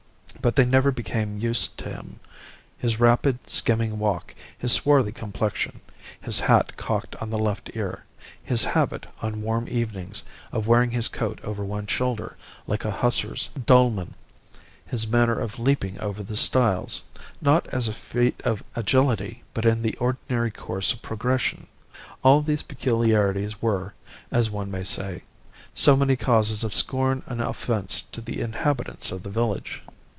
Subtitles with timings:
[0.41, 2.19] But they never became used to him.
[2.75, 5.81] His rapid, skimming walk; his swarthy complexion;
[6.19, 8.05] his hat cocked on the left ear;
[8.43, 13.49] his habit, on warm evenings, of wearing his coat over one shoulder, like a hussar's
[13.67, 14.15] dolman;
[14.83, 17.03] his manner of leaping over the stiles,
[17.39, 21.67] not as a feat of agility, but in the ordinary course of progression
[22.23, 23.93] all these peculiarities were,
[24.31, 25.21] as one may say,
[25.75, 29.83] so many causes of scorn and offence to the inhabitants of the village.